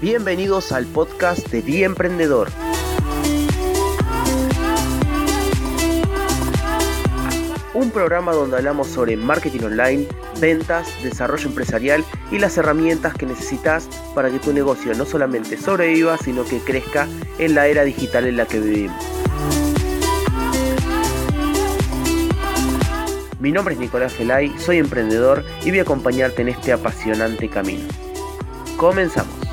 Bienvenidos 0.00 0.72
al 0.72 0.86
podcast 0.86 1.46
de 1.48 1.60
Día 1.60 1.84
Emprendedor. 1.84 2.48
Un 7.74 7.90
programa 7.90 8.32
donde 8.32 8.56
hablamos 8.56 8.86
sobre 8.86 9.18
marketing 9.18 9.64
online, 9.64 10.08
ventas, 10.40 10.88
desarrollo 11.02 11.48
empresarial 11.48 12.02
y 12.30 12.38
las 12.38 12.56
herramientas 12.56 13.12
que 13.12 13.26
necesitas 13.26 13.90
para 14.14 14.30
que 14.30 14.38
tu 14.38 14.54
negocio 14.54 14.94
no 14.94 15.04
solamente 15.04 15.58
sobreviva, 15.58 16.16
sino 16.16 16.46
que 16.46 16.60
crezca 16.60 17.06
en 17.38 17.54
la 17.54 17.66
era 17.66 17.84
digital 17.84 18.26
en 18.26 18.38
la 18.38 18.46
que 18.46 18.58
vivimos. 18.58 19.04
Mi 23.38 23.52
nombre 23.52 23.74
es 23.74 23.80
Nicolás 23.80 24.14
Felay, 24.14 24.58
soy 24.58 24.78
emprendedor 24.78 25.44
y 25.62 25.68
voy 25.68 25.80
a 25.80 25.82
acompañarte 25.82 26.40
en 26.40 26.48
este 26.48 26.72
apasionante 26.72 27.50
camino. 27.50 27.86
Comenzamos. 28.78 29.49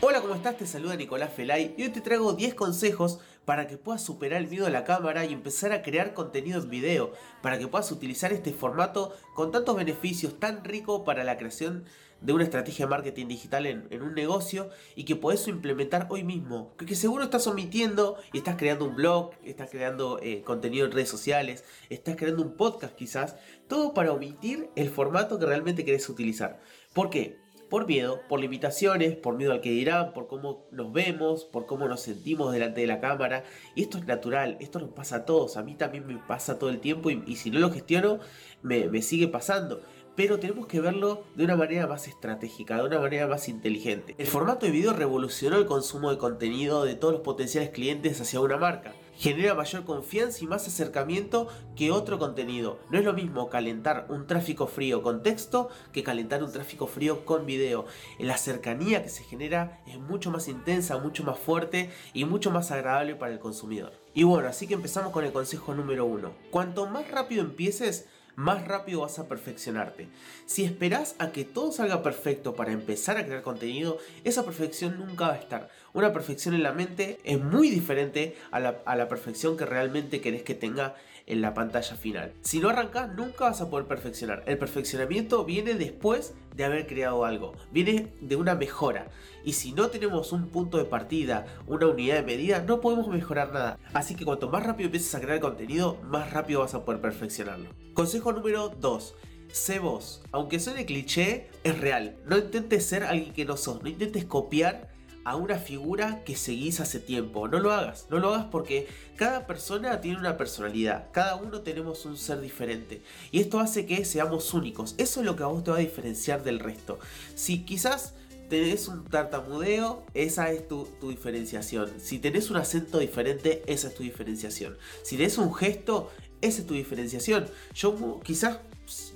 Hola, 0.00 0.20
¿cómo 0.20 0.34
estás? 0.34 0.56
Te 0.56 0.66
saluda 0.66 0.94
Nicolás 0.94 1.32
Felay 1.32 1.74
y 1.76 1.82
hoy 1.82 1.88
te 1.88 2.00
traigo 2.00 2.32
10 2.34 2.54
consejos 2.54 3.18
para 3.44 3.66
que 3.66 3.78
puedas 3.78 4.02
superar 4.02 4.42
el 4.42 4.48
miedo 4.48 4.66
a 4.66 4.70
la 4.70 4.84
cámara 4.84 5.24
y 5.24 5.32
empezar 5.32 5.72
a 5.72 5.82
crear 5.82 6.14
contenido 6.14 6.60
en 6.60 6.70
video, 6.70 7.12
para 7.42 7.58
que 7.58 7.66
puedas 7.66 7.90
utilizar 7.90 8.32
este 8.32 8.52
formato 8.52 9.12
con 9.34 9.50
tantos 9.50 9.74
beneficios, 9.74 10.38
tan 10.38 10.64
rico 10.64 11.02
para 11.02 11.24
la 11.24 11.36
creación 11.36 11.84
de 12.20 12.32
una 12.32 12.44
estrategia 12.44 12.86
de 12.86 12.90
marketing 12.90 13.26
digital 13.26 13.66
en, 13.66 14.02
un 14.02 14.14
negocio 14.14 14.70
y 14.96 15.04
que 15.04 15.16
podés 15.16 15.46
implementar 15.48 16.08
hoy 16.10 16.24
mismo. 16.24 16.74
Que, 16.76 16.94
seguro 16.94 17.24
estás 17.24 17.46
omitiendo 17.46 18.16
y 18.32 18.38
estás 18.38 18.56
creando 18.56 18.84
un 18.84 18.96
blog, 18.96 19.30
estás 19.44 19.70
creando 19.70 20.18
eh, 20.22 20.42
contenido 20.42 20.86
en 20.86 20.92
redes 20.92 21.08
sociales, 21.08 21.64
estás 21.90 22.16
creando 22.16 22.42
un 22.42 22.56
podcast 22.56 22.94
quizás, 22.94 23.36
todo 23.68 23.94
para 23.94 24.12
omitir 24.12 24.68
el 24.76 24.90
formato 24.90 25.38
que 25.38 25.46
realmente 25.46 25.84
querés 25.84 26.08
utilizar. 26.08 26.60
¿Por 26.98 27.10
qué? 27.10 27.38
Por 27.70 27.86
miedo, 27.86 28.22
por 28.28 28.40
limitaciones, 28.40 29.14
por 29.14 29.36
miedo 29.36 29.52
al 29.52 29.60
que 29.60 29.70
dirán, 29.70 30.12
por 30.12 30.26
cómo 30.26 30.66
nos 30.72 30.92
vemos, 30.92 31.44
por 31.44 31.64
cómo 31.64 31.86
nos 31.86 32.00
sentimos 32.00 32.52
delante 32.52 32.80
de 32.80 32.88
la 32.88 32.98
cámara. 32.98 33.44
Y 33.76 33.82
esto 33.82 33.98
es 33.98 34.06
natural, 34.06 34.56
esto 34.58 34.80
nos 34.80 34.90
pasa 34.90 35.18
a 35.18 35.24
todos, 35.24 35.56
a 35.56 35.62
mí 35.62 35.76
también 35.76 36.08
me 36.08 36.16
pasa 36.16 36.58
todo 36.58 36.70
el 36.70 36.80
tiempo 36.80 37.08
y, 37.10 37.36
si 37.36 37.52
no 37.52 37.60
lo 37.60 37.70
gestiono, 37.70 38.18
me, 38.62 38.88
me 38.88 39.00
sigue 39.00 39.28
pasando 39.28 39.80
pero 40.18 40.40
tenemos 40.40 40.66
que 40.66 40.80
verlo 40.80 41.22
de 41.36 41.44
una 41.44 41.54
manera 41.54 41.86
más 41.86 42.08
estratégica, 42.08 42.76
de 42.78 42.82
una 42.82 42.98
manera 42.98 43.28
más 43.28 43.48
inteligente. 43.48 44.16
El 44.18 44.26
formato 44.26 44.66
de 44.66 44.72
video 44.72 44.92
revolucionó 44.92 45.58
el 45.58 45.66
consumo 45.66 46.10
de 46.10 46.18
contenido 46.18 46.84
de 46.84 46.96
todos 46.96 47.14
los 47.14 47.22
potenciales 47.22 47.70
clientes 47.70 48.20
hacia 48.20 48.40
una 48.40 48.56
marca. 48.56 48.92
Genera 49.16 49.54
mayor 49.54 49.84
confianza 49.84 50.42
y 50.42 50.48
más 50.48 50.66
acercamiento 50.66 51.46
que 51.76 51.92
otro 51.92 52.18
contenido. 52.18 52.80
No 52.90 52.98
es 52.98 53.04
lo 53.04 53.12
mismo 53.12 53.48
calentar 53.48 54.06
un 54.08 54.26
tráfico 54.26 54.66
frío 54.66 55.02
con 55.02 55.22
texto 55.22 55.68
que 55.92 56.02
calentar 56.02 56.42
un 56.42 56.50
tráfico 56.50 56.88
frío 56.88 57.24
con 57.24 57.46
video. 57.46 57.86
La 58.18 58.38
cercanía 58.38 59.04
que 59.04 59.10
se 59.10 59.22
genera 59.22 59.82
es 59.86 60.00
mucho 60.00 60.32
más 60.32 60.48
intensa, 60.48 60.98
mucho 60.98 61.22
más 61.22 61.38
fuerte 61.38 61.90
y 62.12 62.24
mucho 62.24 62.50
más 62.50 62.72
agradable 62.72 63.14
para 63.14 63.32
el 63.32 63.38
consumidor. 63.38 63.92
Y 64.14 64.24
bueno, 64.24 64.48
así 64.48 64.66
que 64.66 64.74
empezamos 64.74 65.12
con 65.12 65.24
el 65.24 65.32
consejo 65.32 65.74
número 65.74 66.04
uno. 66.06 66.32
Cuanto 66.50 66.86
más 66.86 67.08
rápido 67.08 67.42
empieces, 67.42 68.08
más 68.38 68.68
rápido 68.68 69.00
vas 69.00 69.18
a 69.18 69.26
perfeccionarte. 69.26 70.06
Si 70.46 70.62
esperas 70.62 71.16
a 71.18 71.32
que 71.32 71.44
todo 71.44 71.72
salga 71.72 72.04
perfecto 72.04 72.54
para 72.54 72.70
empezar 72.70 73.16
a 73.16 73.26
crear 73.26 73.42
contenido, 73.42 73.98
esa 74.22 74.44
perfección 74.44 74.96
nunca 74.96 75.26
va 75.26 75.34
a 75.34 75.38
estar. 75.38 75.68
Una 75.98 76.12
perfección 76.12 76.54
en 76.54 76.62
la 76.62 76.70
mente 76.70 77.18
es 77.24 77.42
muy 77.42 77.70
diferente 77.70 78.36
a 78.52 78.60
la, 78.60 79.08
perfección 79.08 79.56
que 79.56 79.66
realmente 79.66 80.20
querés 80.20 80.44
que 80.44 80.54
tenga 80.54 80.94
en 81.26 81.40
la 81.40 81.54
pantalla 81.54 81.96
final. 81.96 82.34
Si 82.42 82.60
no 82.60 82.68
arrancas, 82.68 83.12
nunca 83.16 83.46
vas 83.46 83.60
a 83.60 83.68
poder 83.68 83.88
perfeccionar. 83.88 84.44
El 84.46 84.58
perfeccionamiento 84.58 85.44
viene 85.44 85.74
después 85.74 86.34
de 86.54 86.64
haber 86.64 86.86
creado 86.86 87.24
algo, 87.24 87.56
viene 87.72 88.12
de 88.20 88.36
una 88.36 88.54
mejora. 88.54 89.08
Y 89.44 89.54
si 89.54 89.72
no 89.72 89.88
tenemos 89.88 90.30
un 90.30 90.50
punto 90.50 90.78
de 90.78 90.84
partida, 90.84 91.46
una 91.66 91.88
unidad 91.88 92.14
de 92.14 92.22
medida, 92.22 92.62
no 92.62 92.80
podemos 92.80 93.08
mejorar 93.08 93.52
nada. 93.52 93.76
Así 93.92 94.14
que 94.14 94.24
cuanto 94.24 94.48
más 94.48 94.64
rápido 94.64 94.86
empieces 94.86 95.12
a 95.16 95.20
crear 95.20 95.40
contenido, 95.40 95.98
más 96.04 96.32
rápido 96.32 96.60
vas 96.60 96.74
a 96.74 96.84
poder 96.84 97.00
perfeccionarlo. 97.00 97.70
Consejo 97.92 98.32
número 98.32 98.68
2. 98.68 99.16
Sé 99.50 99.80
vos. 99.80 100.22
Aunque 100.30 100.60
suene 100.60 100.86
cliché, 100.86 101.48
es 101.64 101.76
real. 101.80 102.14
No 102.24 102.38
intentes 102.38 102.86
ser 102.86 103.02
alguien 103.02 103.32
que 103.32 103.44
no 103.44 103.56
sos. 103.56 103.82
No 103.82 103.88
intentes 103.88 104.26
copiar 104.26 104.96
a 105.28 105.36
una 105.36 105.58
figura 105.58 106.24
que 106.24 106.36
seguís 106.36 106.80
hace 106.80 107.00
tiempo. 107.00 107.48
No 107.48 107.60
lo 107.60 107.70
hagas, 107.70 108.06
no 108.08 108.18
lo 108.18 108.32
hagas 108.32 108.46
porque 108.50 108.88
cada 109.14 109.46
persona 109.46 110.00
tiene 110.00 110.18
una 110.18 110.38
personalidad, 110.38 111.08
cada 111.12 111.36
uno 111.36 111.60
tenemos 111.60 112.06
un 112.06 112.16
ser 112.16 112.40
diferente 112.40 113.02
y 113.30 113.40
esto 113.40 113.60
hace 113.60 113.84
que 113.84 114.06
seamos 114.06 114.54
únicos. 114.54 114.94
Eso 114.96 115.20
es 115.20 115.26
lo 115.26 115.36
que 115.36 115.42
a 115.42 115.46
vos 115.46 115.62
te 115.62 115.70
va 115.70 115.76
a 115.76 115.80
diferenciar 115.80 116.42
del 116.42 116.60
resto. 116.60 116.98
Si 117.34 117.62
quizás 117.64 118.14
tenés 118.48 118.88
un 118.88 119.04
tartamudeo, 119.04 120.06
esa 120.14 120.50
es 120.50 120.66
tu, 120.66 120.88
diferenciación. 121.02 121.92
Si 122.00 122.18
tenés 122.18 122.48
un 122.48 122.56
acento 122.56 122.98
diferente, 122.98 123.62
esa 123.66 123.88
es 123.88 123.94
tu 123.94 124.04
diferenciación. 124.04 124.78
Si 125.02 125.18
tenés 125.18 125.36
un 125.36 125.54
gesto, 125.54 126.10
esa 126.40 126.60
es 126.62 126.66
tu 126.66 126.72
diferenciación. 126.72 127.46
Yo 127.74 128.20
quizás 128.24 128.60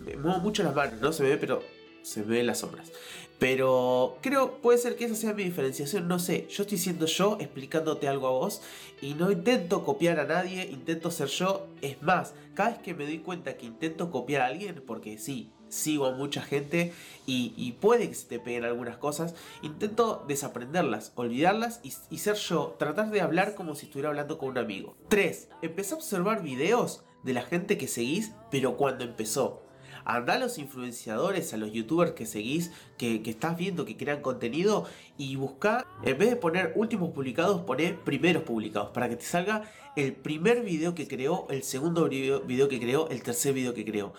me 0.04 0.18
muevo 0.18 0.40
mucho 0.40 0.62
las 0.62 0.74
manos, 0.74 1.00
no 1.00 1.10
se 1.14 1.22
me 1.22 1.30
ve, 1.30 1.38
pero 1.38 1.62
se 2.02 2.20
me 2.20 2.36
ven 2.36 2.46
las 2.46 2.58
sombras. 2.58 2.92
Pero 3.42 4.18
creo, 4.20 4.58
puede 4.58 4.78
ser 4.78 4.94
que 4.94 5.06
esa 5.06 5.16
sea 5.16 5.34
mi 5.34 5.42
diferenciación, 5.42 6.06
no 6.06 6.20
sé. 6.20 6.46
Yo 6.48 6.62
estoy 6.62 6.78
siendo 6.78 7.06
yo, 7.06 7.38
explicándote 7.40 8.06
algo 8.06 8.28
a 8.28 8.30
vos, 8.30 8.62
y 9.00 9.14
no 9.14 9.32
intento 9.32 9.84
copiar 9.84 10.20
a 10.20 10.26
nadie, 10.26 10.62
intento 10.70 11.10
ser 11.10 11.26
yo. 11.26 11.66
Es 11.80 12.00
más, 12.02 12.34
cada 12.54 12.70
vez 12.70 12.78
que 12.78 12.94
me 12.94 13.04
doy 13.04 13.18
cuenta 13.18 13.56
que 13.56 13.66
intento 13.66 14.12
copiar 14.12 14.42
a 14.42 14.46
alguien, 14.46 14.80
porque 14.86 15.18
sí, 15.18 15.50
sigo 15.68 16.06
a 16.06 16.12
mucha 16.12 16.40
gente 16.40 16.92
y, 17.26 17.72
puede 17.80 18.08
que 18.08 18.14
se 18.14 18.28
te 18.28 18.38
peguen 18.38 18.62
algunas 18.62 18.96
cosas, 18.96 19.34
intento 19.62 20.24
desaprenderlas, 20.28 21.10
olvidarlas 21.16 21.80
y, 21.82 21.92
y, 22.10 22.18
ser 22.18 22.36
yo, 22.36 22.76
tratar 22.78 23.10
de 23.10 23.22
hablar 23.22 23.56
como 23.56 23.74
si 23.74 23.86
estuviera 23.86 24.10
hablando 24.10 24.38
con 24.38 24.50
un 24.50 24.58
amigo. 24.58 24.94
3. 25.08 25.48
Empecé 25.62 25.94
a 25.94 25.96
observar 25.96 26.44
videos 26.44 27.02
de 27.24 27.32
la 27.32 27.42
gente 27.42 27.76
que 27.76 27.88
seguís, 27.88 28.30
pero 28.52 28.76
cuando 28.76 29.02
empezó. 29.02 29.64
Anda 30.04 30.34
a 30.34 30.38
los 30.38 30.58
influenciadores, 30.58 31.52
a 31.52 31.56
los 31.56 31.72
youtubers 31.72 32.12
que 32.12 32.26
seguís, 32.26 32.70
que, 32.98 33.22
estás 33.24 33.56
viendo 33.56 33.84
que 33.84 33.96
crean 33.96 34.20
contenido 34.20 34.86
y 35.18 35.36
busca, 35.36 35.86
en 36.02 36.18
vez 36.18 36.30
de 36.30 36.36
poner 36.36 36.72
últimos 36.76 37.10
publicados, 37.10 37.62
poné 37.62 37.94
primeros 37.94 38.42
publicados 38.42 38.90
para 38.90 39.08
que 39.08 39.16
te 39.16 39.24
salga 39.24 39.62
el 39.96 40.12
primer 40.14 40.62
video 40.62 40.94
que 40.94 41.06
creó, 41.06 41.46
el 41.50 41.62
segundo 41.62 42.08
video, 42.08 42.68
que 42.68 42.80
creó, 42.80 43.08
el 43.08 43.22
tercer 43.22 43.54
video 43.54 43.74
que 43.74 43.84
creó. 43.84 44.12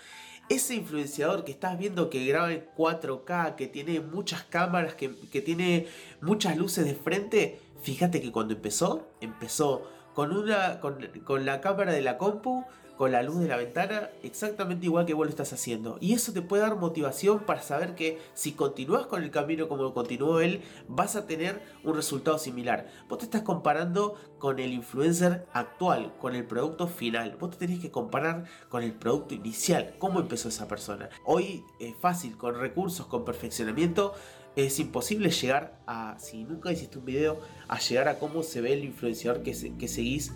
Ese 0.50 0.76
influenciador 0.76 1.46
que 1.46 1.52
estás 1.52 1.78
viendo 1.80 2.10
que 2.10 2.26
graba 2.26 2.52
en 2.52 2.66
4K, 2.78 3.56
que 3.56 3.68
tiene 3.68 4.02
muchas 4.02 4.44
cámaras, 4.44 4.96
que, 4.96 5.10
tiene 5.42 5.88
muchas 6.22 6.58
luces 6.58 6.86
de 6.86 6.96
frente, 6.96 7.60
fíjate 7.82 8.22
que 8.22 8.32
cuando 8.32 8.54
empezó, 8.54 9.08
empezó 9.22 9.90
con, 10.14 10.36
una, 10.36 10.80
con, 10.80 10.98
con 11.24 11.46
la 11.46 11.62
cámara 11.62 11.94
de 11.94 12.02
la 12.02 12.18
compu, 12.18 12.66
con 13.04 13.12
la 13.12 13.22
luz 13.22 13.42
de 13.42 13.50
la 13.50 13.58
ventana 13.58 14.12
exactamente 14.24 14.86
igual 14.86 15.06
que 15.06 15.14
vos 15.14 15.26
lo 15.26 15.30
estás 15.30 15.52
haciendo. 15.52 15.98
Y 16.00 16.14
eso 16.14 16.32
te 16.32 16.42
puede 16.42 16.64
dar 16.64 16.78
motivación 16.78 17.40
para 17.40 17.62
saber 17.62 17.96
que 17.96 18.18
si 18.34 18.54
continúas 18.54 19.08
con 19.08 19.22
el 19.24 19.30
camino 19.30 19.68
como 19.68 19.94
continuó 19.94 20.40
él, 20.40 20.62
vas 20.88 21.18
a 21.18 21.28
tener 21.28 21.62
un 21.84 21.98
resultado 21.98 22.38
similar. 22.38 22.88
Vos 23.10 23.18
te 23.18 23.26
estás 23.26 23.42
comparando 23.42 24.16
con 24.40 24.58
el 24.58 24.72
influencer 24.72 25.46
actual, 25.52 26.14
con 26.18 26.34
el 26.34 26.46
producto 26.46 26.88
final. 26.88 27.36
Vos 27.38 27.52
te 27.52 27.58
tenés 27.58 27.82
que 27.82 27.92
comparar 27.92 28.46
con 28.70 28.84
el 28.84 28.94
producto 28.94 29.34
inicial, 29.34 29.96
cómo 30.00 30.22
empezó 30.22 30.48
esa 30.48 30.70
persona. 30.70 31.10
Hoy 31.26 31.66
es 31.82 31.94
fácil, 31.98 32.38
con 32.38 32.58
recursos, 32.58 33.06
con 33.08 33.26
perfeccionamiento, 33.26 34.14
es 34.56 34.80
imposible 34.80 35.30
llegar 35.30 35.78
a, 35.88 36.18
si 36.20 36.46
nunca 36.46 36.72
hiciste 36.72 37.00
un 37.00 37.04
video, 37.04 37.42
a 37.68 37.80
llegar 37.80 38.08
a 38.08 38.18
cómo 38.18 38.44
se 38.44 38.62
ve 38.62 38.72
el 38.72 38.86
influenciador 38.86 39.44
que, 39.44 39.76
que 39.78 39.88
seguís 39.90 40.32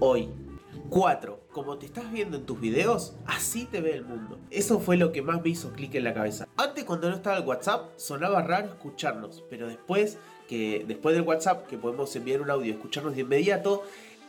hoy. 0.00 0.28
4. 0.88 1.40
Como 1.52 1.78
te 1.78 1.86
estás 1.86 2.10
viendo 2.12 2.36
en 2.36 2.46
tus 2.46 2.60
videos, 2.60 3.14
así 3.26 3.64
te 3.64 3.80
ve 3.80 3.94
el 3.94 4.04
mundo. 4.04 4.38
Eso 4.50 4.80
fue 4.80 4.96
lo 4.96 5.12
que 5.12 5.22
más 5.22 5.42
me 5.42 5.50
hizo 5.50 5.72
clic 5.72 5.94
en 5.94 6.04
la 6.04 6.14
cabeza. 6.14 6.48
Antes 6.56 6.84
cuando 6.84 7.08
no 7.08 7.16
estaba 7.16 7.38
el 7.38 7.46
WhatsApp, 7.46 7.90
sonaba 7.96 8.42
raro 8.42 8.68
escucharnos, 8.68 9.44
pero 9.48 9.68
después 9.68 10.18
que 10.48 10.84
después 10.86 11.14
del 11.14 11.24
WhatsApp 11.24 11.68
que 11.68 11.78
podemos 11.78 12.14
enviar 12.16 12.40
un 12.40 12.50
audio 12.50 12.72
escucharnos 12.72 13.14
de 13.14 13.20
inmediato, 13.20 13.84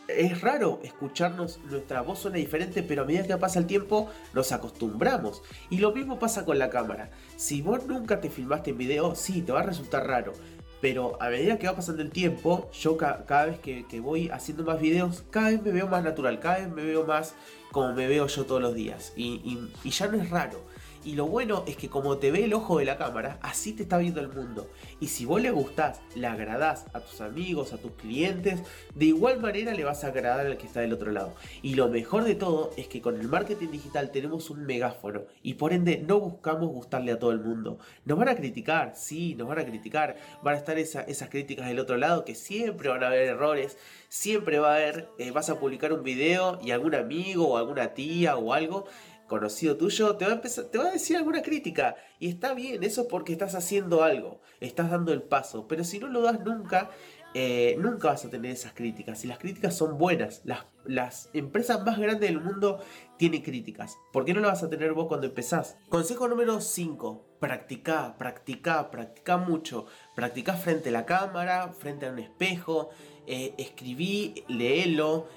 es 0.07 0.41
raro 0.41 0.79
escucharnos, 0.83 1.59
nuestra 1.69 2.01
voz 2.01 2.19
suena 2.19 2.37
diferente, 2.37 2.83
pero 2.83 3.03
a 3.03 3.05
medida 3.05 3.25
que 3.25 3.37
pasa 3.37 3.59
el 3.59 3.65
tiempo 3.65 4.09
nos 4.33 4.51
acostumbramos. 4.51 5.41
Y 5.69 5.77
lo 5.77 5.91
mismo 5.91 6.19
pasa 6.19 6.45
con 6.45 6.59
la 6.59 6.69
cámara. 6.69 7.11
Si 7.37 7.61
vos 7.61 7.85
nunca 7.85 8.19
te 8.19 8.29
filmaste 8.29 8.71
en 8.71 8.77
video, 8.77 9.15
sí, 9.15 9.41
te 9.41 9.51
va 9.51 9.61
a 9.61 9.63
resultar 9.63 10.05
raro. 10.05 10.33
Pero 10.81 11.21
a 11.21 11.29
medida 11.29 11.59
que 11.59 11.67
va 11.67 11.75
pasando 11.75 12.01
el 12.01 12.09
tiempo, 12.09 12.69
yo 12.73 12.97
cada 12.97 13.45
vez 13.45 13.59
que, 13.59 13.99
voy 13.99 14.29
haciendo 14.29 14.63
más 14.63 14.81
videos, 14.81 15.23
cada 15.29 15.51
vez 15.51 15.61
me 15.61 15.71
veo 15.71 15.87
más 15.87 16.03
natural, 16.03 16.39
cada 16.39 16.57
vez 16.57 16.69
me 16.69 16.83
veo 16.83 17.05
más 17.05 17.35
como 17.71 17.93
me 17.93 18.07
veo 18.07 18.27
yo 18.27 18.45
todos 18.45 18.61
los 18.61 18.73
días. 18.73 19.13
Y, 19.15 19.59
ya 19.85 20.07
no 20.07 20.21
es 20.21 20.29
raro. 20.29 20.59
Y 21.03 21.13
lo 21.13 21.25
bueno 21.25 21.63
es 21.65 21.77
que 21.77 21.89
como 21.89 22.17
te 22.17 22.31
ve 22.31 22.43
el 22.43 22.53
ojo 22.53 22.77
de 22.77 22.85
la 22.85 22.97
cámara, 22.97 23.39
así 23.41 23.73
te 23.73 23.83
está 23.83 23.97
viendo 23.97 24.21
el 24.21 24.29
mundo. 24.29 24.69
Y 24.99 25.07
si 25.07 25.25
vos 25.25 25.41
le 25.41 25.49
gustás, 25.49 26.01
le 26.15 26.27
agradás 26.27 26.85
a 26.93 26.99
tus 26.99 27.21
amigos, 27.21 27.73
a 27.73 27.77
tus 27.77 27.93
clientes, 27.93 28.61
de 28.93 29.05
igual 29.05 29.39
manera 29.39 29.73
le 29.73 29.83
vas 29.83 30.03
a 30.03 30.07
agradar 30.07 30.45
al 30.45 30.57
que 30.57 30.67
está 30.67 30.81
del 30.81 30.93
otro 30.93 31.11
lado. 31.11 31.33
Y 31.63 31.73
lo 31.73 31.89
mejor 31.89 32.23
de 32.23 32.35
todo 32.35 32.71
es 32.77 32.87
que 32.87 33.01
con 33.01 33.19
el 33.19 33.27
marketing 33.27 33.69
digital 33.69 34.11
tenemos 34.11 34.51
un 34.51 34.63
megáfono 34.65 35.23
y 35.41 35.55
por 35.55 35.73
ende 35.73 36.03
no 36.05 36.19
buscamos 36.19 36.69
gustarle 36.69 37.11
a 37.13 37.19
todo 37.19 37.31
el 37.31 37.39
mundo. 37.39 37.79
Nos 38.05 38.19
van 38.19 38.29
a 38.29 38.35
criticar, 38.35 38.93
sí, 38.95 39.33
nos 39.35 39.47
van 39.47 39.59
a 39.59 39.65
criticar. 39.65 40.17
Van 40.43 40.55
a 40.55 40.57
estar 40.57 40.77
esas 40.77 41.29
críticas 41.29 41.67
del 41.67 41.79
otro 41.79 41.97
lado 41.97 42.25
que 42.25 42.35
siempre 42.35 42.89
van 42.89 43.03
a 43.03 43.07
haber 43.07 43.27
errores. 43.27 43.77
Siempre 44.09 44.59
va 44.59 44.73
a 44.73 44.75
haber, 44.75 45.09
eh, 45.17 45.31
vas 45.31 45.49
a 45.49 45.59
publicar 45.59 45.93
un 45.93 46.03
video 46.03 46.59
y 46.61 46.71
algún 46.71 46.95
amigo 46.95 47.47
o 47.47 47.57
alguna 47.57 47.93
tía 47.93 48.35
o 48.35 48.53
algo 48.53 48.85
conocido 49.31 49.77
tuyo 49.77 50.17
te 50.17 50.25
va, 50.25 50.31
a 50.31 50.35
empezar, 50.35 50.65
te 50.65 50.77
va 50.77 50.89
a 50.89 50.91
decir 50.91 51.15
alguna 51.15 51.41
crítica. 51.41 51.95
Y 52.19 52.27
está 52.27 52.53
bien, 52.53 52.83
eso 52.83 53.01
es 53.01 53.07
porque 53.07 53.31
estás 53.31 53.55
haciendo 53.55 54.03
algo, 54.03 54.41
estás 54.59 54.91
dando 54.91 55.13
el 55.13 55.23
paso. 55.23 55.67
Pero 55.67 55.85
si 55.85 55.99
no 55.99 56.07
lo 56.07 56.21
das 56.21 56.41
nunca, 56.41 56.91
eh, 57.33 57.77
nunca 57.79 58.09
vas 58.09 58.25
a 58.25 58.29
tener 58.29 58.51
esas 58.51 58.73
críticas. 58.73 59.23
Y 59.23 59.27
las 59.27 59.39
críticas 59.39 59.75
son 59.75 59.97
buenas. 59.97 60.41
Las, 60.43 60.65
las 60.85 61.29
empresas 61.33 61.83
más 61.85 61.97
grandes 61.97 62.29
del 62.29 62.41
mundo 62.41 62.79
tienen 63.17 63.41
críticas. 63.41 63.97
¿Por 64.11 64.25
qué 64.25 64.33
no 64.33 64.41
las 64.41 64.51
vas 64.51 64.63
a 64.63 64.69
tener 64.69 64.91
vos 64.91 65.07
cuando 65.07 65.27
empezás? 65.27 65.77
Consejo 65.87 66.27
número 66.27 66.59
5. 66.59 67.37
Practica, 67.39 68.17
practica, 68.17 68.91
practica 68.91 69.37
mucho. 69.37 69.85
Practica 70.13 70.53
frente 70.55 70.89
a 70.89 70.91
la 70.91 71.05
cámara, 71.05 71.69
frente 71.69 72.05
a 72.05 72.11
un 72.11 72.19
espejo. 72.19 72.89
Eh, 73.27 73.53
escribí, 73.57 74.43
léelo, 74.49 75.27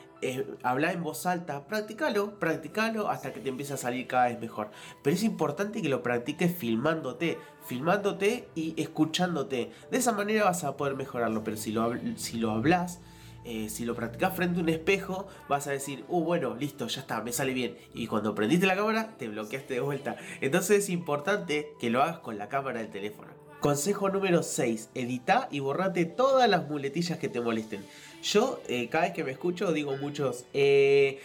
habla 0.63 0.93
en 0.93 1.03
voz 1.03 1.27
alta, 1.27 1.67
practicalo, 1.67 2.39
practicalo 2.39 3.09
hasta 3.09 3.33
que 3.33 3.41
te 3.41 3.49
empiece 3.49 3.75
a 3.75 3.77
salir 3.77 4.07
cada 4.07 4.27
vez 4.27 4.41
mejor. 4.41 4.71
Pero 5.03 5.15
es 5.15 5.23
importante 5.23 5.83
que 5.83 5.89
lo 5.89 6.03
practiques 6.03 6.55
filmándote, 6.55 7.39
filmándote 7.67 8.49
y 8.55 8.81
escuchándote. 8.81 9.71
De 9.91 9.99
esa 9.99 10.13
manera 10.13 10.45
vas 10.45 10.65
a 10.65 10.77
poder 10.77 10.95
mejorarlo, 10.97 11.45
pero 11.45 11.57
si 11.57 11.73
lo, 11.73 11.93
si 12.17 12.39
lo 12.39 12.51
hablas, 12.51 13.01
eh, 13.45 13.69
si 13.69 13.85
lo 13.85 13.95
practicas 13.95 14.35
frente 14.35 14.59
a 14.59 14.63
un 14.63 14.69
espejo, 14.69 15.27
vas 15.49 15.67
a 15.67 15.71
decir, 15.71 16.05
uh, 16.09 16.21
bueno, 16.23 16.55
listo, 16.55 16.87
ya 16.87 17.03
está, 17.03 17.23
me 17.23 17.33
sale 17.33 17.53
bien. 17.53 17.77
Y 17.95 18.07
cuando 18.07 18.35
prendiste 18.35 18.67
la 18.67 18.77
cámara, 18.77 19.15
te 19.19 19.29
bloqueaste 19.29 19.75
de 19.75 19.81
vuelta. 19.81 20.17
Entonces 20.41 20.85
es 20.85 20.89
importante 20.89 21.73
que 21.79 21.91
lo 21.91 22.03
hagas 22.03 22.19
con 22.19 22.39
la 22.39 22.49
cámara 22.49 22.81
del 22.81 22.91
teléfono. 22.91 23.33
Consejo 23.61 24.11
número 24.11 24.43
6. 24.43 24.91
Edita 24.95 25.49
y 25.51 25.61
borrate 25.61 26.05
todas 26.05 26.51
las 26.51 26.69
muletillas 26.69 27.19
que 27.19 27.31
te 27.31 27.41
molesten. 27.41 27.83
Yo, 28.23 28.61
eh, 28.69 28.89
cada 28.91 29.05
vez 29.05 29.15
que 29.15 29.25
me 29.25 29.31
escucho, 29.31 29.73
digo 29.73 29.97
muchos, 29.97 30.45
eh, 30.53 31.19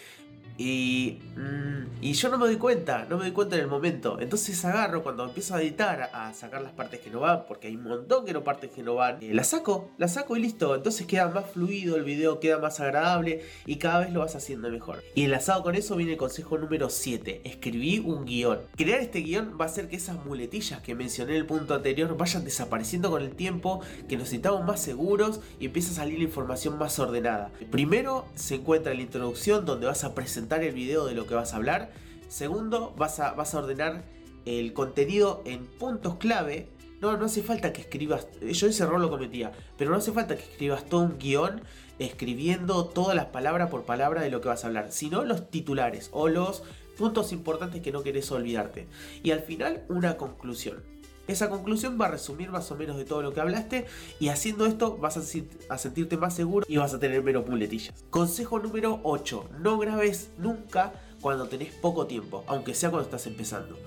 y, 0.59 1.19
mm, 1.37 2.03
y, 2.03 2.11
yo 2.11 2.27
no 2.27 2.37
me 2.37 2.45
doy 2.45 2.57
cuenta, 2.57 3.07
no 3.09 3.17
me 3.17 3.23
doy 3.23 3.31
cuenta 3.31 3.55
en 3.55 3.61
el 3.61 3.69
momento. 3.69 4.19
Entonces 4.19 4.63
agarro 4.65 5.03
cuando 5.03 5.23
empiezo 5.23 5.55
a 5.55 5.61
editar, 5.61 6.09
a 6.11 6.33
sacar 6.33 6.61
las 6.61 6.73
partes 6.73 6.99
que 6.99 7.09
no 7.09 7.21
van, 7.21 7.45
porque 7.47 7.67
hay 7.67 7.77
un 7.77 7.83
montón 7.83 8.25
que 8.25 8.33
no 8.33 8.43
partes 8.43 8.69
que 8.69 8.83
no 8.83 8.95
van. 8.95 9.19
Eh, 9.21 9.33
la 9.33 9.45
saco, 9.45 9.89
la 9.97 10.09
saco 10.09 10.35
y 10.35 10.41
listo. 10.41 10.75
Entonces 10.75 11.07
queda 11.07 11.29
más 11.29 11.49
fluido 11.49 11.95
el 11.95 12.03
video, 12.03 12.41
queda 12.41 12.57
más 12.59 12.81
agradable 12.81 13.41
y 13.65 13.77
cada 13.77 14.01
vez 14.01 14.11
lo 14.11 14.19
vas 14.19 14.35
haciendo 14.35 14.69
mejor. 14.69 15.01
Y 15.15 15.23
enlazado 15.23 15.63
con 15.63 15.75
eso 15.75 15.95
viene 15.95 16.11
el 16.11 16.17
consejo 16.17 16.57
número 16.57 16.89
7. 16.89 17.39
Escribí 17.45 17.99
un 17.99 18.25
guion. 18.25 18.59
Crear 18.75 18.99
este 18.99 19.19
guion 19.19 19.55
va 19.57 19.63
a 19.63 19.69
hacer 19.69 19.87
que 19.87 19.95
esas 19.95 20.25
muletillas 20.25 20.81
que 20.81 20.93
mencioné 20.93 21.35
en 21.35 21.37
el 21.37 21.45
punto 21.45 21.73
anterior 21.73 22.17
vayan 22.17 22.43
desapareciendo 22.43 23.09
con 23.09 23.21
el 23.21 23.31
tiempo, 23.31 23.79
que 24.09 24.17
nos 24.17 24.27
sintamos 24.27 24.65
más 24.65 24.81
seguros 24.81 25.39
y 25.57 25.67
empieza 25.67 25.91
a 25.91 25.95
salir 25.95 26.17
la 26.17 26.25
información 26.25 26.77
más 26.77 26.99
ordenada. 26.99 27.49
Primero 27.71 28.25
se 28.35 28.55
encuentra 28.55 28.93
la 28.93 29.01
introducción 29.01 29.63
donde 29.65 29.87
vas 29.87 30.03
a 30.03 30.13
presentar 30.19 30.61
el 30.63 30.73
video 30.73 31.05
de 31.05 31.15
lo 31.15 31.25
que 31.25 31.33
vas 31.33 31.53
a 31.53 31.55
hablar. 31.55 31.91
Segundo, 32.27 32.93
vas 32.97 33.21
a, 33.21 33.31
vas 33.31 33.55
a 33.55 33.59
ordenar 33.59 34.03
el 34.45 34.73
contenido 34.73 35.41
en 35.45 35.65
puntos 35.65 36.15
clave. 36.15 36.67
No, 36.99 37.15
no 37.15 37.25
hace 37.25 37.41
falta 37.41 37.71
que 37.71 37.79
escribas, 37.79 38.27
yo 38.41 38.67
ese 38.67 38.83
error 38.83 38.99
lo 38.99 39.09
cometía, 39.09 39.53
pero 39.77 39.91
no 39.91 39.97
hace 39.97 40.11
falta 40.11 40.35
que 40.35 40.43
escribas 40.43 40.83
todo 40.85 41.01
un 41.01 41.17
guion 41.17 41.61
escribiendo 41.99 42.85
todas 42.85 43.15
las 43.15 43.27
palabras 43.27 43.69
por 43.69 43.85
palabra 43.85 44.21
de 44.21 44.29
lo 44.29 44.41
que 44.41 44.49
vas 44.49 44.65
a 44.65 44.67
hablar, 44.67 44.91
sino 44.91 45.23
los 45.23 45.49
titulares 45.49 46.09
o 46.11 46.27
los 46.27 46.63
puntos 46.97 47.31
importantes 47.31 47.81
que 47.81 47.93
no 47.93 48.03
querés 48.03 48.29
olvidarte. 48.33 48.87
Y 49.23 49.31
al 49.31 49.39
final 49.39 49.85
una 49.87 50.17
conclusión. 50.17 50.83
Esa 51.29 51.47
conclusión 51.47 51.95
va 52.01 52.07
a 52.07 52.09
resumir 52.09 52.49
más 52.49 52.71
o 52.71 52.75
menos 52.75 52.97
de 52.97 53.05
todo 53.05 53.21
lo 53.21 53.31
que 53.33 53.39
hablaste 53.39 53.85
y 54.19 54.29
haciendo 54.29 54.65
esto 54.65 54.97
vas 54.97 55.15
a, 55.15 55.77
sentirte 55.77 56.17
más 56.17 56.33
seguro 56.33 56.65
y 56.67 56.77
vas 56.77 56.95
a 56.95 56.99
tener 56.99 57.21
menos 57.21 57.47
muletillas. 57.47 57.93
Consejo 58.09 58.57
número 58.57 58.99
8. 59.03 59.49
No 59.59 59.77
grabes 59.77 60.31
nunca 60.39 60.91
cuando 61.21 61.47
tenés 61.47 61.71
poco 61.71 62.07
tiempo, 62.07 62.43
aunque 62.47 62.73
sea 62.73 62.89
cuando 62.89 63.05
estás 63.05 63.27
empezando. 63.27 63.77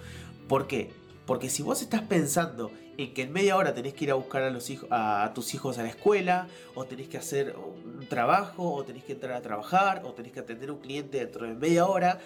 ¿Por 0.47 0.69
qué? 0.69 0.93
Porque 1.27 1.51
si 1.51 1.65
vos 1.65 1.83
estás 1.83 2.03
pensando 2.03 2.71
en 2.97 3.13
que 3.13 3.23
en 3.23 3.33
media 3.33 3.57
hora 3.57 3.75
tenés 3.75 3.95
que 3.95 4.05
ir 4.05 4.13
a 4.13 4.15
buscar 4.15 4.45
a, 4.91 5.25
a 5.25 5.35
tus 5.35 5.53
hijos 5.55 5.79
a 5.79 5.83
la 5.83 5.89
escuela, 5.89 6.47
o 6.77 6.85
tenés 6.85 7.09
que 7.09 7.19
hacer 7.19 7.57
un 7.57 8.07
trabajo, 8.07 8.73
o 8.73 8.85
tenés 8.85 9.03
que 9.03 9.15
entrar 9.15 9.33
a 9.33 9.43
trabajar, 9.43 10.03
o 10.05 10.13
tenés 10.13 10.31
que 10.31 10.39
atender 10.39 10.69
a 10.69 10.75
un 10.75 10.79
cliente 10.79 11.19
dentro 11.19 11.45
de 11.45 11.55
media 11.55 11.87
hora, 11.87 12.21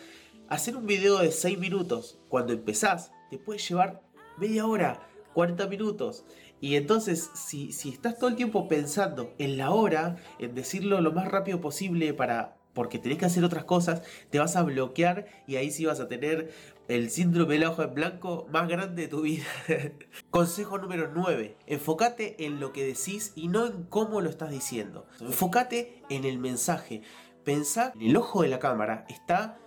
hacer 0.50 0.76
un 0.76 0.86
video 0.86 1.20
de 1.20 1.32
6 1.32 1.58
minutos 1.58 2.18
cuando 2.28 2.52
empezás 2.52 3.12
te 3.30 3.38
puede 3.38 3.58
llevar 3.58 4.02
media 4.38 4.66
hora, 4.66 5.08
40 5.34 5.66
minutos. 5.68 6.24
Y 6.60 6.76
entonces, 6.76 7.30
si, 7.34 7.72
si 7.72 7.90
estás 7.90 8.18
todo 8.18 8.30
el 8.30 8.36
tiempo 8.36 8.68
pensando 8.68 9.34
en 9.38 9.58
la 9.58 9.70
hora, 9.70 10.16
en 10.38 10.54
decirlo 10.54 11.00
lo 11.00 11.12
más 11.12 11.28
rápido 11.28 11.60
posible 11.60 12.14
para 12.14 12.56
porque 12.76 12.98
tenés 12.98 13.16
que 13.16 13.24
hacer 13.24 13.42
otras 13.42 13.64
cosas, 13.64 14.02
te 14.28 14.38
vas 14.38 14.54
a 14.54 14.62
bloquear 14.62 15.26
y 15.46 15.56
ahí 15.56 15.70
sí 15.70 15.86
vas 15.86 15.98
a 15.98 16.08
tener 16.08 16.52
el 16.88 17.10
síndrome 17.10 17.54
del 17.54 17.64
ojo 17.64 17.82
en 17.82 17.94
blanco 17.94 18.46
más 18.52 18.68
grande 18.68 19.02
de 19.02 19.08
tu 19.08 19.22
vida. 19.22 19.46
Consejo 20.30 20.76
número 20.76 21.10
9. 21.12 21.56
Enfócate 21.66 22.44
en 22.44 22.60
lo 22.60 22.74
que 22.74 22.84
decís 22.84 23.32
y 23.34 23.48
no 23.48 23.66
en 23.66 23.84
cómo 23.84 24.20
lo 24.20 24.28
estás 24.28 24.50
diciendo. 24.50 25.06
Enfócate 25.20 26.02
en 26.10 26.26
el 26.26 26.38
mensaje. 26.38 27.00
Pensá 27.44 27.92
en 27.94 28.10
el 28.10 28.16
ojo 28.18 28.42
de 28.42 28.48
la 28.48 28.58
cámara 28.58 29.06
está 29.08 29.58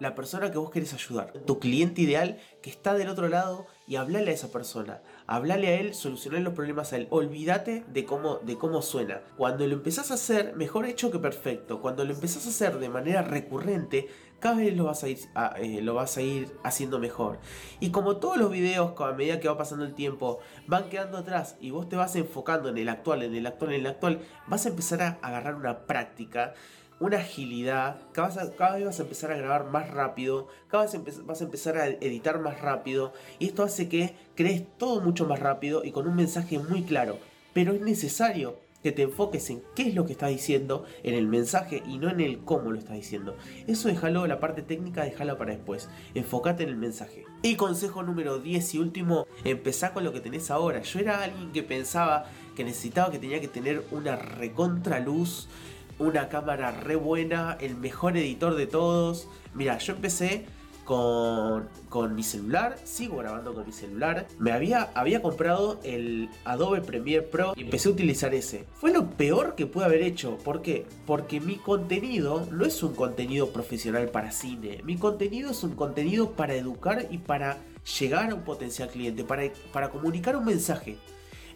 la 0.00 0.14
persona 0.14 0.50
que 0.50 0.58
vos 0.58 0.70
querés 0.70 0.92
ayudar, 0.94 1.32
tu 1.46 1.58
cliente 1.58 2.02
ideal 2.02 2.38
que 2.62 2.70
está 2.70 2.94
del 2.94 3.08
otro 3.08 3.28
lado 3.28 3.66
y 3.86 3.96
hablale 3.96 4.30
a 4.30 4.34
esa 4.34 4.50
persona, 4.50 5.00
hablale 5.26 5.68
a 5.68 5.80
él, 5.80 5.94
solucionar 5.94 6.40
los 6.42 6.54
problemas 6.54 6.92
a 6.92 6.96
él, 6.96 7.06
olvídate 7.10 7.84
de 7.88 8.04
cómo, 8.04 8.36
de 8.36 8.56
cómo 8.56 8.82
suena. 8.82 9.22
Cuando 9.36 9.66
lo 9.66 9.74
empezás 9.74 10.10
a 10.10 10.14
hacer, 10.14 10.54
mejor 10.56 10.86
hecho 10.86 11.10
que 11.10 11.18
perfecto, 11.18 11.80
cuando 11.80 12.04
lo 12.04 12.12
empezás 12.12 12.46
a 12.46 12.50
hacer 12.50 12.78
de 12.78 12.88
manera 12.88 13.22
recurrente, 13.22 14.08
cada 14.38 14.56
vez 14.56 14.76
lo 14.76 14.84
vas 14.84 15.02
a 15.02 15.08
ir, 15.08 15.18
eh, 15.56 15.80
lo 15.80 15.94
vas 15.94 16.16
a 16.16 16.22
ir 16.22 16.52
haciendo 16.62 16.98
mejor. 16.98 17.38
Y 17.80 17.90
como 17.90 18.16
todos 18.16 18.36
los 18.36 18.50
videos, 18.50 18.92
a 19.00 19.12
medida 19.12 19.40
que 19.40 19.48
va 19.48 19.56
pasando 19.56 19.84
el 19.84 19.94
tiempo, 19.94 20.40
van 20.66 20.88
quedando 20.88 21.18
atrás 21.18 21.56
y 21.60 21.70
vos 21.70 21.88
te 21.88 21.96
vas 21.96 22.16
enfocando 22.16 22.68
en 22.68 22.78
el 22.78 22.88
actual, 22.88 23.22
en 23.22 23.34
el 23.34 23.46
actual, 23.46 23.72
en 23.72 23.80
el 23.80 23.86
actual, 23.86 24.20
vas 24.46 24.66
a 24.66 24.68
empezar 24.68 25.02
a 25.02 25.18
agarrar 25.22 25.54
una 25.54 25.86
práctica 25.86 26.54
una 26.98 27.18
agilidad, 27.18 28.00
cada 28.12 28.28
vez, 28.28 28.84
vas 28.84 28.98
a 28.98 29.02
empezar 29.02 29.32
a 29.32 29.36
grabar 29.36 29.70
más 29.70 29.90
rápido, 29.90 30.48
cada 30.68 30.84
vez 30.84 31.26
vas 31.26 31.40
a 31.40 31.44
empezar 31.44 31.76
a 31.76 31.88
editar 31.88 32.40
más 32.40 32.60
rápido 32.60 33.12
y 33.38 33.46
esto 33.46 33.62
hace 33.62 33.88
que 33.88 34.14
crees 34.34 34.64
todo 34.78 35.00
mucho 35.00 35.26
más 35.26 35.40
rápido 35.40 35.84
y 35.84 35.92
con 35.92 36.08
un 36.08 36.16
mensaje 36.16 36.58
muy 36.58 36.82
claro. 36.82 37.18
Pero 37.52 37.72
es 37.72 37.80
necesario 37.80 38.56
que 38.82 38.92
te 38.92 39.02
enfoques 39.02 39.50
en 39.50 39.62
qué 39.74 39.88
es 39.88 39.94
lo 39.94 40.06
que 40.06 40.12
estás 40.12 40.30
diciendo 40.30 40.84
en 41.02 41.14
el 41.14 41.26
mensaje 41.26 41.82
y 41.86 41.98
no 41.98 42.08
en 42.08 42.20
el 42.20 42.38
cómo 42.44 42.70
lo 42.70 42.78
estás 42.78 42.94
diciendo. 42.94 43.36
Eso 43.66 43.88
déjalo, 43.88 44.26
la 44.26 44.38
parte 44.38 44.62
técnica 44.62 45.02
déjala 45.02 45.36
para 45.36 45.52
después. 45.52 45.88
Enfócate 46.14 46.62
en 46.62 46.68
el 46.68 46.76
mensaje. 46.76 47.24
Y 47.42 47.56
consejo 47.56 48.02
número 48.04 48.38
10 48.38 48.74
y 48.74 48.78
último, 48.78 49.26
empezá 49.44 49.92
con 49.92 50.04
lo 50.04 50.12
que 50.12 50.20
tenés 50.20 50.50
ahora. 50.52 50.82
Yo 50.82 51.00
era 51.00 51.22
alguien 51.22 51.50
que 51.50 51.62
pensaba 51.62 52.26
que 52.54 52.62
necesitaba 52.64 53.10
que 53.10 53.18
tenía 53.18 53.40
que 53.40 53.48
tener 53.48 53.82
una 53.90 54.14
recontra 54.14 55.00
luz 55.00 55.48
una 55.98 56.28
cámara 56.28 56.70
re 56.70 56.96
buena, 56.96 57.56
el 57.60 57.76
mejor 57.76 58.16
editor 58.16 58.54
de 58.54 58.66
todos. 58.66 59.28
Mira, 59.54 59.78
yo 59.78 59.94
empecé 59.94 60.46
con, 60.84 61.68
con, 61.88 62.14
mi 62.14 62.22
celular, 62.22 62.76
sigo 62.84 63.16
grabando 63.16 63.52
con 63.54 63.66
mi 63.66 63.72
celular. 63.72 64.26
Me 64.38 64.52
había, 64.52 64.90
había 64.94 65.20
comprado 65.20 65.80
el 65.82 66.30
Adobe 66.44 66.80
Premiere 66.80 67.22
Pro 67.22 67.54
y 67.56 67.62
empecé 67.62 67.88
a 67.88 67.92
utilizar 67.92 68.34
ese. 68.34 68.64
Fue 68.74 68.92
lo 68.92 69.10
peor 69.10 69.54
que 69.56 69.66
pude 69.66 69.84
haber 69.84 70.02
hecho. 70.02 70.38
¿Por 70.38 70.62
qué? 70.62 70.86
Porque 71.04 71.40
mi 71.40 71.56
contenido 71.56 72.46
no 72.52 72.64
es 72.64 72.82
un 72.82 72.94
contenido 72.94 73.50
profesional 73.50 74.08
para 74.08 74.30
cine. 74.30 74.80
Mi 74.84 74.96
contenido 74.96 75.50
es 75.50 75.62
un 75.64 75.74
contenido 75.74 76.30
para 76.32 76.54
educar 76.54 77.06
y 77.10 77.18
para 77.18 77.58
llegar 77.98 78.30
a 78.30 78.34
un 78.34 78.42
potencial 78.42 78.88
cliente, 78.88 79.24
para, 79.24 79.42
para 79.72 79.90
comunicar 79.90 80.36
un 80.36 80.44
mensaje. 80.44 80.98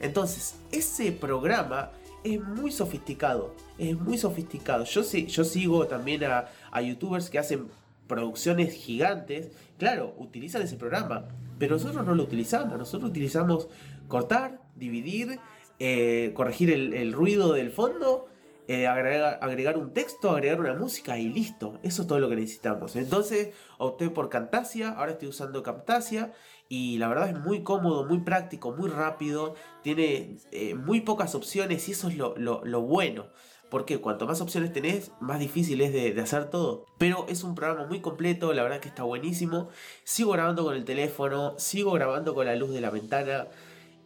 Entonces, 0.01 0.57
ese 0.73 1.13
programa 1.13 1.91
es 2.25 2.41
muy 2.43 2.71
sofisticado. 2.73 3.55
Es 3.79 3.99
muy 3.99 4.19
sofisticado. 4.19 4.85
Yo, 4.85 5.03
yo 5.03 5.45
sigo 5.45 5.87
también 5.87 6.25
a, 6.25 6.81
youtubers 6.83 7.31
que 7.31 7.39
hacen 7.39 7.69
producciones 8.07 8.75
gigantes. 8.75 9.51
Claro, 9.79 10.15
utilizan 10.19 10.63
ese 10.63 10.77
programa. 10.77 11.25
Pero 11.59 11.77
nosotros 11.77 12.05
no 12.05 12.15
lo 12.15 12.23
utilizamos. 12.23 12.79
Nosotros 12.79 13.11
utilizamos 13.11 13.69
cortar, 14.09 14.61
dividir, 14.77 15.39
eh, 15.79 16.33
corregir 16.35 16.71
el, 16.71 17.13
ruido 17.13 17.53
del 17.53 17.71
fondo. 17.71 18.27
eh, 18.69 18.87
agregar, 18.87 19.41
agregar, 19.43 19.77
un 19.77 19.93
texto, 19.93 20.31
agregar 20.31 20.61
una 20.61 20.75
música 20.75 21.19
y 21.19 21.29
listo. 21.29 21.81
Eso 21.83 22.03
es 22.03 22.09
todo 22.09 22.21
lo 22.21 22.29
que 22.29 22.37
necesitamos. 22.37 22.95
Entonces 22.95 23.51
opté 23.79 24.11
por 24.11 24.29
Camtasia, 24.29 24.91
ahora 24.91 25.13
estoy 25.13 25.29
usando 25.29 25.63
Camtasia 25.63 26.33
y 26.73 26.99
la 26.99 27.09
verdad 27.09 27.29
es 27.29 27.39
muy 27.39 27.65
cómodo, 27.65 28.05
muy 28.05 28.21
práctico, 28.21 28.71
muy 28.71 28.89
rápido, 28.89 29.57
tiene 29.83 30.37
eh, 30.53 30.77
muy 30.77 31.01
pocas 31.01 31.35
opciones 31.35 31.89
y 31.89 31.93
eso 31.93 32.09
es 32.09 32.17
lo, 32.17 32.37
lo, 32.37 32.81
bueno. 32.83 33.27
Porque 33.71 33.99
cuanto 33.99 34.25
más 34.25 34.41
opciones 34.41 34.73
tenés, 34.73 35.11
más 35.21 35.41
difícil 35.41 35.81
es 35.81 35.93
de, 35.93 36.13
de, 36.13 36.21
hacer 36.21 36.49
todo. 36.49 36.87
Pero 36.97 37.27
es 37.29 37.43
un 37.43 37.57
programa 37.57 37.87
muy 37.89 38.01
completo, 38.01 38.53
la 38.53 38.63
verdad 38.63 38.79
que 38.79 38.89
está 38.89 39.03
buenísimo. 39.03 39.69
Sigo 40.05 40.31
grabando 40.31 40.63
con 40.63 40.77
el 40.77 40.85
teléfono, 40.85 41.59
sigo 41.59 41.91
grabando 41.91 42.35
con 42.35 42.47
la 42.47 42.55
luz 42.55 42.71
de 42.71 42.81
la 42.81 42.91
ventana. 42.91 43.49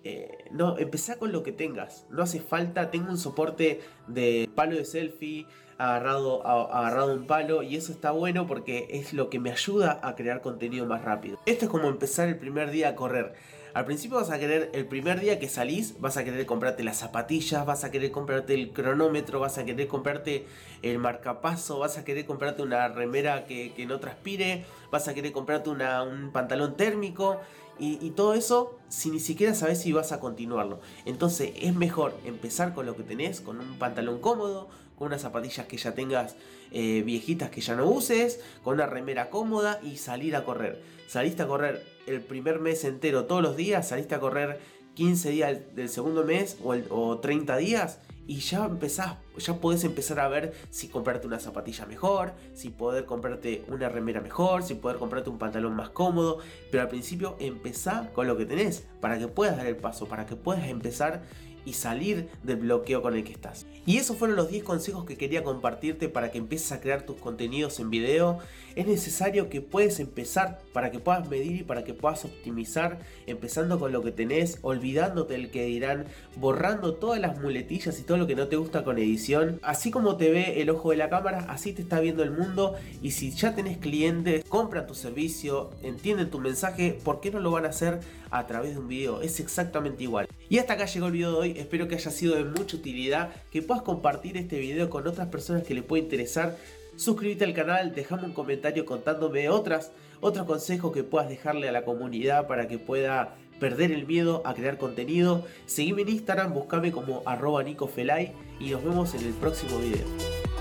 Eh, 0.02 0.44
no, 0.50 0.78
empezá 0.78 1.18
con 1.18 1.32
lo 1.32 1.42
que 1.42 1.52
tengas. 1.52 2.06
No 2.08 2.22
hace 2.22 2.40
falta, 2.40 2.90
tengo 2.90 3.10
un 3.10 3.18
soporte 3.18 3.80
de 4.06 4.50
palo 4.54 4.76
de 4.76 4.86
selfie, 4.86 5.46
agarrado, 5.78 6.46
agarrado 6.46 7.14
un 7.14 7.26
palo 7.26 7.62
y 7.62 7.76
eso 7.76 7.92
está 7.92 8.10
bueno 8.10 8.46
porque 8.46 8.86
es 8.90 9.12
lo 9.12 9.30
que 9.30 9.38
me 9.38 9.50
ayuda 9.50 10.00
a 10.02 10.14
crear 10.14 10.40
contenido 10.40 10.86
más 10.86 11.02
rápido. 11.04 11.38
Esto 11.46 11.66
es 11.66 11.70
como 11.70 11.88
empezar 11.88 12.28
el 12.28 12.38
primer 12.38 12.70
día 12.70 12.90
a 12.90 12.94
correr. 12.94 13.34
Al 13.74 13.86
principio 13.86 14.18
vas 14.18 14.30
a 14.30 14.38
querer, 14.38 14.70
el 14.72 14.86
primer 14.86 15.18
día 15.18 15.40
que 15.40 15.48
salís, 15.48 16.00
vas 16.00 16.16
a 16.16 16.22
querer 16.22 16.46
comprarte 16.46 16.84
las 16.84 16.98
zapatillas, 16.98 17.66
vas 17.66 17.82
a 17.82 17.90
querer 17.90 18.12
comprarte 18.12 18.54
el 18.54 18.70
cronómetro, 18.70 19.40
vas 19.40 19.58
a 19.58 19.64
querer 19.64 19.88
comprarte 19.88 20.46
el 20.82 21.00
marcapaso, 21.00 21.80
vas 21.80 21.98
a 21.98 22.04
querer 22.04 22.24
comprarte 22.24 22.62
una 22.62 22.86
remera 22.86 23.46
que, 23.46 23.84
no 23.88 23.98
transpire, 23.98 24.64
vas 24.92 25.08
a 25.08 25.14
querer 25.14 25.32
comprarte 25.32 25.70
un 25.70 26.30
pantalón 26.32 26.76
térmico 26.76 27.40
y, 27.76 28.10
todo 28.10 28.34
eso 28.34 28.78
si 28.88 29.10
ni 29.10 29.18
siquiera 29.18 29.54
sabes 29.54 29.80
si 29.80 29.92
vas 29.92 30.12
a 30.12 30.20
continuarlo. 30.20 30.78
Entonces 31.04 31.50
es 31.56 31.74
mejor 31.74 32.16
empezar 32.24 32.74
con 32.74 32.86
lo 32.86 32.94
que 32.94 33.02
tenés, 33.02 33.40
con 33.40 33.58
un 33.58 33.76
pantalón 33.80 34.20
cómodo, 34.20 34.68
con 34.96 35.08
unas 35.08 35.22
zapatillas 35.22 35.66
que 35.66 35.78
ya 35.78 35.96
tengas 35.96 36.36
eh, 36.70 37.02
viejitas 37.04 37.50
que 37.50 37.60
ya 37.60 37.74
no 37.74 37.86
uses, 37.86 38.38
con 38.62 38.74
una 38.74 38.86
remera 38.86 39.30
cómoda 39.30 39.80
y 39.82 39.96
salir 39.96 40.36
a 40.36 40.44
correr. 40.44 40.80
Saliste 41.08 41.42
a 41.42 41.48
correr 41.48 41.93
el 42.06 42.20
primer 42.20 42.60
mes 42.60 42.84
entero 42.84 43.24
todos 43.24 43.42
los 43.42 43.56
días, 43.56 43.88
saliste 43.88 44.14
a 44.14 44.20
correr 44.20 44.58
15 44.94 45.30
días 45.30 45.58
del 45.74 45.88
segundo 45.88 46.24
mes 46.24 46.56
o, 46.62 46.74
o 46.90 47.18
30 47.18 47.56
días 47.56 48.00
y 48.26 48.36
ya 48.36 48.64
empezás, 48.64 49.16
ya 49.36 49.54
podés 49.60 49.84
empezar 49.84 50.18
a 50.20 50.28
ver 50.28 50.54
si 50.70 50.88
comprarte 50.88 51.26
una 51.26 51.38
zapatilla 51.38 51.84
mejor, 51.84 52.32
si 52.54 52.70
poder 52.70 53.04
comprarte 53.04 53.64
una 53.68 53.88
remera 53.88 54.20
mejor, 54.20 54.62
si 54.62 54.74
poder 54.74 54.96
comprarte 54.96 55.28
un 55.28 55.38
pantalón 55.38 55.74
más 55.76 55.90
cómodo, 55.90 56.38
pero 56.70 56.82
al 56.82 56.88
principio 56.88 57.36
empezá 57.38 58.10
con 58.14 58.26
lo 58.26 58.36
que 58.36 58.46
tenés 58.46 58.86
para 59.00 59.18
que 59.18 59.28
puedas 59.28 59.56
dar 59.56 59.66
el 59.66 59.76
paso, 59.76 60.06
para 60.06 60.24
que 60.24 60.36
puedas 60.36 60.66
empezar 60.68 61.22
y 61.64 61.74
salir 61.74 62.28
del 62.42 62.56
bloqueo 62.56 63.02
con 63.02 63.14
el 63.14 63.24
que 63.24 63.32
estás. 63.32 63.66
Y 63.86 63.98
esos 63.98 64.16
fueron 64.16 64.36
los 64.36 64.48
10 64.48 64.64
consejos 64.64 65.04
que 65.04 65.16
quería 65.16 65.44
compartirte 65.44 66.08
para 66.08 66.30
que 66.30 66.38
empieces 66.38 66.72
a 66.72 66.80
crear 66.80 67.02
tus 67.02 67.16
contenidos 67.16 67.80
en 67.80 67.90
video. 67.90 68.38
Es 68.76 68.86
necesario 68.86 69.48
que 69.48 69.60
puedes 69.60 70.00
empezar 70.00 70.60
para 70.72 70.90
que 70.90 70.98
puedas 70.98 71.28
medir 71.28 71.60
y 71.60 71.62
para 71.62 71.84
que 71.84 71.94
puedas 71.94 72.24
optimizar, 72.24 72.98
empezando 73.26 73.78
con 73.78 73.92
lo 73.92 74.02
que 74.02 74.10
tenés, 74.10 74.58
olvidándote 74.62 75.34
del 75.34 75.50
que 75.50 75.64
dirán, 75.66 76.06
borrando 76.36 76.94
todas 76.94 77.20
las 77.20 77.40
muletillas 77.40 78.00
y 78.00 78.02
todo 78.02 78.16
lo 78.16 78.26
que 78.26 78.34
no 78.34 78.48
te 78.48 78.56
gusta 78.56 78.82
con 78.82 78.98
edición. 78.98 79.60
Así 79.62 79.90
como 79.90 80.16
te 80.16 80.30
ve 80.30 80.60
el 80.60 80.70
ojo 80.70 80.90
de 80.90 80.96
la 80.96 81.08
cámara, 81.08 81.46
así 81.48 81.72
te 81.72 81.82
está 81.82 82.00
viendo 82.00 82.22
el 82.22 82.30
mundo 82.30 82.74
y 83.02 83.12
si 83.12 83.30
ya 83.30 83.54
tenés 83.54 83.78
clientes, 83.78 84.44
compra 84.48 84.86
tu 84.86 84.94
servicio, 84.94 85.70
entienden 85.82 86.30
tu 86.30 86.40
mensaje, 86.40 86.98
¿por 87.04 87.20
qué 87.20 87.30
no 87.30 87.40
lo 87.40 87.50
van 87.50 87.66
a 87.66 87.68
hacer 87.68 88.00
a 88.30 88.46
través 88.46 88.72
de 88.72 88.80
un 88.80 88.88
video? 88.88 89.20
Es 89.20 89.40
exactamente 89.40 90.02
igual. 90.02 90.26
Y 90.48 90.58
hasta 90.58 90.74
acá 90.74 90.86
llegó 90.86 91.06
el 91.06 91.12
video 91.12 91.32
de 91.32 91.38
hoy 91.38 91.53
espero 91.56 91.88
que 91.88 91.94
haya 91.94 92.10
sido 92.10 92.36
de 92.36 92.44
mucha 92.44 92.76
utilidad, 92.76 93.30
que 93.50 93.62
puedas 93.62 93.82
compartir 93.82 94.36
este 94.36 94.58
video 94.58 94.90
con 94.90 95.06
otras 95.06 95.28
personas 95.28 95.62
que 95.62 95.74
le 95.74 95.82
pueda 95.82 96.02
interesar. 96.02 96.56
Suscríbete 96.96 97.44
al 97.44 97.54
canal, 97.54 97.94
déjame 97.94 98.24
un 98.24 98.32
comentario 98.32 98.84
contándome 98.86 99.48
otras, 99.48 99.92
otros 100.20 100.46
consejos 100.46 100.92
que 100.92 101.02
puedas 101.02 101.28
dejarle 101.28 101.68
a 101.68 101.72
la 101.72 101.84
comunidad 101.84 102.46
para 102.46 102.68
que 102.68 102.78
pueda 102.78 103.34
perder 103.58 103.92
el 103.92 104.06
miedo 104.06 104.42
a 104.44 104.54
crear 104.54 104.78
contenido. 104.78 105.44
Seguime 105.66 106.02
en 106.02 106.10
Instagram, 106.10 106.54
buscame 106.54 106.92
como 106.92 107.22
arroba 107.26 107.62
nicofelay 107.62 108.32
y 108.60 108.70
nos 108.70 108.84
vemos 108.84 109.14
en 109.14 109.24
el 109.24 109.32
próximo 109.32 109.78
video. 109.78 110.53